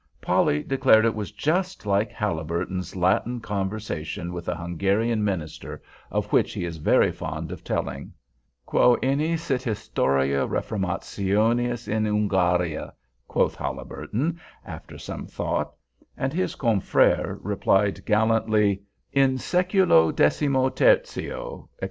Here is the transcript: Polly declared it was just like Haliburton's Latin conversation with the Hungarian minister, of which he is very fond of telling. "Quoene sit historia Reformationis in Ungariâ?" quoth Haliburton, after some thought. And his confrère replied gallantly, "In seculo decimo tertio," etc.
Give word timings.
Polly 0.19 0.63
declared 0.63 1.05
it 1.05 1.13
was 1.13 1.31
just 1.31 1.85
like 1.85 2.09
Haliburton's 2.11 2.95
Latin 2.95 3.39
conversation 3.39 4.33
with 4.33 4.45
the 4.45 4.55
Hungarian 4.55 5.23
minister, 5.23 5.79
of 6.09 6.33
which 6.33 6.53
he 6.53 6.65
is 6.65 6.77
very 6.77 7.11
fond 7.11 7.51
of 7.51 7.63
telling. 7.63 8.11
"Quoene 8.65 9.37
sit 9.37 9.61
historia 9.61 10.47
Reformationis 10.47 11.87
in 11.87 12.05
Ungariâ?" 12.05 12.91
quoth 13.27 13.55
Haliburton, 13.55 14.39
after 14.65 14.97
some 14.97 15.27
thought. 15.27 15.71
And 16.17 16.33
his 16.33 16.55
confrère 16.55 17.37
replied 17.39 18.03
gallantly, 18.03 18.81
"In 19.13 19.35
seculo 19.35 20.11
decimo 20.11 20.69
tertio," 20.69 21.65
etc. 21.65 21.69